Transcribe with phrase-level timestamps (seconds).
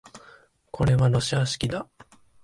[0.71, 1.87] これはロシア式だ